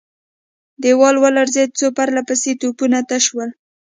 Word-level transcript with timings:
دېوال 0.81 1.15
ولړزېد، 1.19 1.69
څو 1.79 1.87
پرله 1.97 2.21
پسې 2.29 2.51
توپونه 2.61 2.99
تش 3.09 3.23
شول. 3.29 3.49